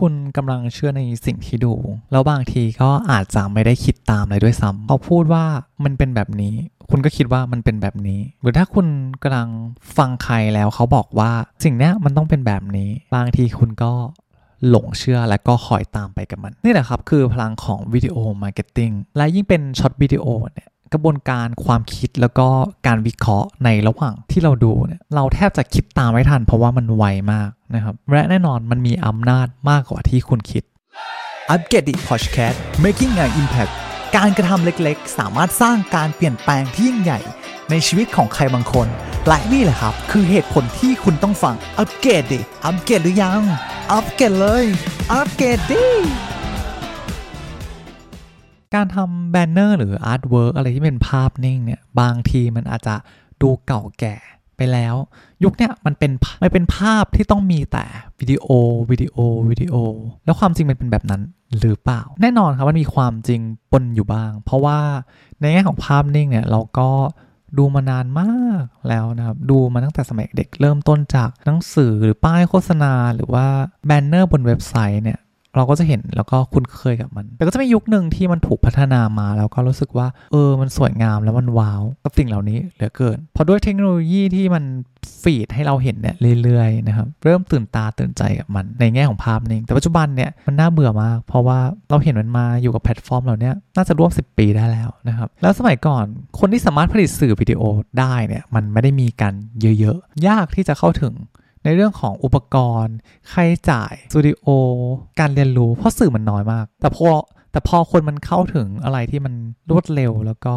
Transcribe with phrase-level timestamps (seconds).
[0.00, 1.74] คุณกำลังเชื่อในสิ่งที่ดู
[2.12, 5.44] แล้วบางทีก็อาจจะไม่ได้คิดตามเลยด้วยซ้ำเขาพูดว่า
[5.84, 6.54] มันเป็นแบบนี้
[6.90, 8.86] คุณก็คิดว่ามันเป็นแบบนี้ หรือถ้าคุณ
[9.22, 9.48] กำลัง
[9.96, 11.30] ฟังใครแล้วเขาบอกว่า
[11.64, 13.92] สิ่งเนี้ยมันต้องเป็นแบบนี้ บางทีคุณก็
[14.68, 22.48] หลงเชื่อและก็คอยตามไปกับมัน นี่แหละครับคือพลังของ video marketing และยิ่งเป็น short video เนี่ยกระบวนการความคิดแล้วก็
[22.86, 30.62] การวิเคราะห์ในระหว่างที่เราดูเนี่ยเราแทบจะคิดตามไม่ทันเพราะว่ามันไวมาก นะครับและแน่นอนมันมีอำนาจมากกว่าที่คุณคิด
[31.50, 33.72] อัปเกรด Podcast making an impact
[34.16, 37.20] การกระทำเล็กๆ สามารถสร้างการเปลี่ยนแปลงที่ยิ่งใหญ่
[37.70, 38.86] ในชีวิตของใครบางคน
[39.26, 43.42] และนี่แหละครับ คือเหตุผลที่คุณต้องฟัง UPGRADI อัปเกรดหรือยัง
[43.92, 44.64] อัปเกรดเลย
[45.12, 45.84] UPGRADI
[48.74, 52.94] การทำ banner หรือ artwork อะไรที่เป็นภาพนิ่งเนี่ย บางทีมันอาจจะ
[53.42, 54.16] ดูเก่าแก่
[54.58, 54.94] ไปแล้ว
[55.44, 56.10] ยุคเนี้ยมันเป็น
[56.42, 57.84] มันเป็นภาพที่ต้องมีแต่
[58.20, 58.46] วิดีโอ
[58.90, 59.16] วิดีโอ
[59.50, 59.74] วิดีโอ
[60.24, 61.22] แล้วความจริงมันเป็นแบบนั้น
[61.58, 63.40] หรือเปล่า แน่นอนครับมันมีความจริง
[63.72, 64.78] ปนอยู่บ้าง เพราะว่า
[65.40, 66.90] ในแง่ของภาพนิ่งเนี่ยเราก็
[67.58, 73.46] ดูมานานมากแล้วนะครับ ดูมาตั้งแต่สมัยเด็กเริ่มต้นจากหนังสือหรือป้ายโฆษณา หรือว่า
[73.86, 75.18] แบนเนอร์บนเว็บไซต์เนี่ย
[75.58, 84.64] เราก็จะเห็นแล้วก็คุ้นเคยกับมัน แต่ก็จะมียุคหนึ่งที่มันถูกพัฒนามา แล้วก็รู้สึกว่า เออ มันสวยงามแล้วมันว้าวกับสิ่งเหล่านี้เหลือเกิน เพราะด้วยเทคโนโลยีที่มัน
[85.22, 91.58] ฟีดให้เราเห็นเนี่ยเรื่อยๆนะครับ เริ่มตื่นตาตื่นใจกับมันในแง่ของภาพนิ่งแต่ปัจจุบันเนี่ยมันน่าเบื่อมาก เพราะว่า
[91.90, 96.04] เราเห็นมันมาอยู่กับแพลตฟอร์มเหล่านี้น่าจะร่วม 10 ปีได้แล้วนะครับ แล้วสมัยก่อน
[96.38, 97.62] คนที่สามารถผลิตสื่อวิดีโอ
[97.98, 99.32] ได้เนี่ยมันไม่ได้มีกัน
[99.78, 101.14] เยอะๆ ยากที่จะเข้าถึง
[101.64, 102.96] ในเรื่องของอุปกรณ์
[103.32, 104.46] ค่าใช้จ่ายสตูดิโอ
[105.20, 107.08] การเรียนรู้เพราะสื่อมันน้อยมาก แต่พอ
[107.52, 109.34] แต่พอคนมันเข้าถึงอะไรที่มัน
[109.70, 110.54] รวดเร็วแล้วก็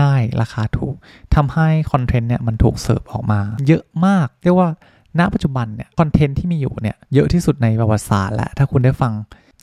[0.00, 0.94] ง่ายราคาถูก
[1.34, 4.68] ทำให้คอนเทนต์เนี่ยมันถูกเสิร์ฟออกมา เยอะมาก เรียกว่า
[5.18, 9.12] ณปัจจุบันเนี่ยคอนเทนต์ที่มีอยู่เนี่ยเยอะที่สุดในประวัติศาสตร์และถ้าคุณได้ฟัง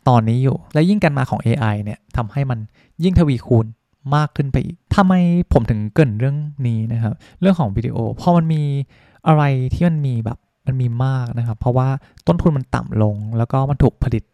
[0.08, 2.58] ตอนนี้อยู่ และยิ่งกันมาของ AI เนี่ยทำให้มัน
[3.04, 3.66] ยิ่งทวีคูณ
[4.16, 5.14] มากขึ้นไปอีกทำไม
[5.52, 6.36] ผมถึงเกินเรื่อง
[6.66, 8.62] นี้นะครับ เรื่องของวิดีโอพอมันมี
[9.26, 9.42] อะไร
[9.74, 10.38] ที่มันมีแบบ
[10.70, 11.88] มันมีมากนะครับ เพราะว่า
[12.26, 14.24] ต้นทุนมันต่ำลง แล้วก็มันถูกผลิต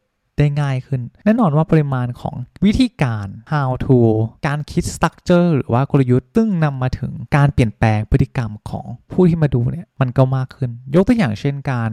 [0.40, 3.98] ได้ง่ายขึ้น แน่นอนว่าปริมาณของวิธีการ how to
[4.46, 11.90] การคิด structure หรือว่ากลยุทธ์ซึ่งนำมาถึงการเปลี่ยนแปลงพฤติกรรมของผู้ที่มาดูเนี่ยมันก็มากขึ้น ยกตัวอย่างเช่นการ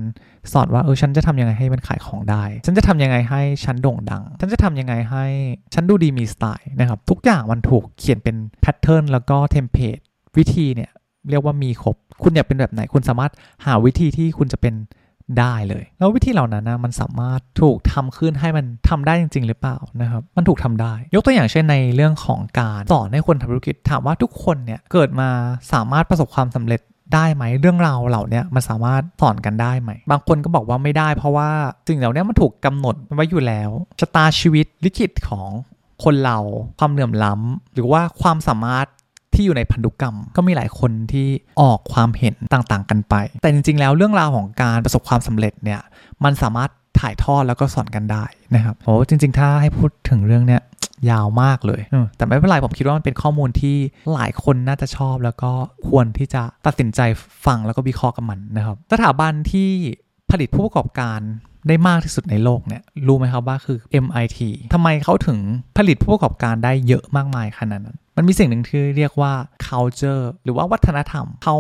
[0.52, 5.26] สอนว่าเออฉันจะทำยังไงให้มันขายของได้ ฉันจะทำยังไงให้ฉันโด่งดัง ฉันจะทำยังไงให้
[5.74, 9.98] ฉันดูดีมีสไตล์นะครับทุกอย่างมันถูกเขียนเป็น pattern แล้วก็ template
[10.38, 10.92] วิธีเนี่ย
[11.30, 13.32] เรียกว่ามีครบ คุณอยากเป็นแบบไหน คุณสามารถ
[13.66, 14.76] หาวิธีที่คุณจะเป็น
[15.40, 25.30] ได้เลย แล้ววิธีเหล่านั้นนะมันสามารถถูกทำขึ้นให้มันทำได้จริง ๆ หรือเปล่านะครับ มันถูกทำได้ ยกตัวอย่างเช่นในเรื่องของการสอนให้คนทำธุรกิจถามว่าทุกคนเนี่ยเกิดมา
[25.74, 26.82] สามารถประสบความสำเร็จ
[27.14, 31.50] ได้ไหมเรื่องราวเหล่านี้มันสามารถสอนกันได้ไหม บางคนก็บอกว่าไม่ได้ เพราะว่า
[31.88, 33.70] สิ่งเหล่านี้มันถูกกำหนดไว้อยู่แล้ว
[34.00, 35.50] ชะตาชีวิตลิขิตของ
[36.04, 36.38] คนเรา
[36.80, 38.88] ความเหลื่อมล้ำหรือว่าความสามารถ
[39.36, 41.28] ที่อยู่ในพันธุกรรม ก็มีหลายคนที่
[41.62, 45.82] ออกความเห็นต่างๆ กันไป แต่จริงๆ แล้วเรื่องราวของการประสบความสำเร็จเนี่ย
[46.24, 50.62] มันสามารถถ่ายทอดแล้วก็สอนกันได้นะครับโอ้จริง ๆ ถ้าให้พูดถึงเรื่องเนี้ย
[51.10, 51.82] ยาวมากเลย
[52.18, 53.76] แต่ไม่เป็นไรผมคิดว่ามันเป็นข้อมูลที่
[54.14, 55.52] หลายคนน่าจะชอบ แล้วก็
[55.90, 57.02] ควรที่จะตัดสินใจ
[57.46, 59.70] ฟังแล้วก็วิเคราะห์กับมันนะครับ สถาบันที่
[60.32, 61.20] ผลิตผู้ประกอบการ
[61.68, 64.40] ได้มากที่สุดในโลกเนี่ย รู้ไหมครับว่าคือ MIT
[64.74, 65.40] ทำไมเขาถึง
[65.78, 69.34] ผลิตผู้ประกอบการได้เยอะมากมายขนาดนั้น มันมีสิ่งหนึ่งที่เรียกว่า
[69.68, 71.56] culture หรือว่าวัฒนธรรมเขา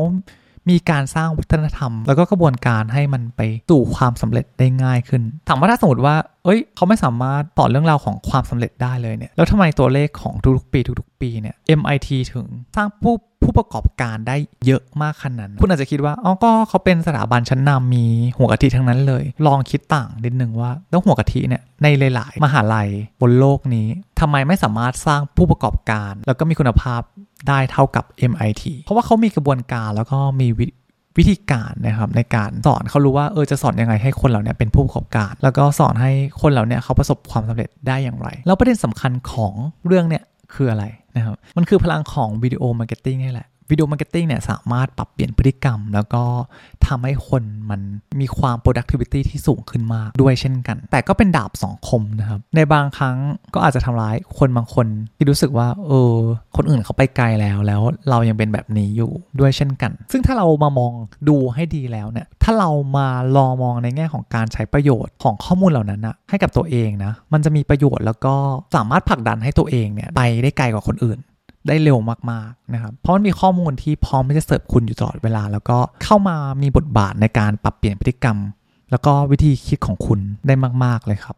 [0.69, 6.15] มีการสร้างวัฒนธรรม แล้วก็กระบวนการให้มันไปสู่ความสำเร็จได้ง่ายขึ้น ถามว่าถ้าสมมติว่า
[6.45, 12.45] เอ้ยเขาไม่สามารถต่อเรื่องราวของความสำเร็จได้เลยเนี่ยแล้วทำไมตัวเลขของทุกๆปีทุกๆปีเนี่ย MIT ถึง
[12.75, 18.05] สร้างผู้ผู้ประกอบการได้เยอะมากขนาดนั้นคุณอาจจะคิดว่าอ๋อก็เขาเป็นสถาบันชั้นนำมี
[18.37, 22.89] หัวกะทิทั้งนั้นเลย ลองคิดต่างนิดนึงว่า แล้วหัวกะทิเนี่ยในหลาย ๆ มหาลัย
[23.21, 23.87] บนโลกนี้
[24.19, 27.01] ทำไมไม่สามารถสร้างผู้ประกอบการ แล้วก็มีคุณภาพ
[27.47, 30.47] ได้เท่ากับ MIT เพราะว่าเขามีกระบวนการแล้วก็มี
[31.18, 39.54] วิธีการนะครับในการสอนเขารู้ว่าเออจะสอนยังไงให้คนเราเนี่ยเป็นผู้ประกอบการ แล้วก็สอนให้คนเราเนี่ยเขาประสบความสำเร็จได้อย่างไร แล้วประเด็นสำคัญของ
[39.88, 40.24] เรื่องเนี่ย
[40.54, 46.24] คืออะไรนะครับมันคือพลังของ video marketing นี่แหละ video marketing เนี่ยสามารถปรับเปลี่ยนพฤติกรรม แล้วก็
[46.88, 47.81] ทำให้คนมัน
[48.19, 53.18] มีความ productivity ที่สูงขึ้นมากด้วยเช่นกัน แต่ก็เป็นดาบสองคมนะครับ ในบางครั้ง
[53.54, 54.88] ก็อาจจะทำร้ายคนบางคน
[55.18, 56.15] ที่รู้สึกว่าเออ
[56.56, 60.94] คนอื่นเขาไปไกลแล้วแล้วเรายังเป็นแบบนี้อยู่ด้วยเช่นกัน ซึ่งถ้าเรามามอง
[61.30, 68.36] ดูให้ดีแล้วเนี่ยถ้าเรามาลองมองในแง่ของการใช้ประโยชน์ของข้อมูลเหล่านั้นนะให้กับตัวเองนะมันจะมีประโยชน์แล้วก็
[68.75, 71.19] สามารถผลักดันให้ตัวเองเนี่ยไปได้ไกลกว่าคนอื่น
[71.68, 71.98] ได้เร็ว
[72.31, 78.38] มากๆนะครับ เพราะมันมีข้อมูลที่พร้อมที่จะเสิร์ฟคุณอยู่ตลอดเวลา แล้วก็เข้ามามีบทบาทในการปรับเปลี่ยนพฤติกรรม
[78.92, 81.36] แล้วก็วิธีคิดของคุณได้มาก ๆเลยครับ